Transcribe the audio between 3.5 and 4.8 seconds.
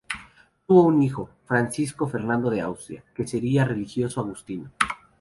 religioso agustino.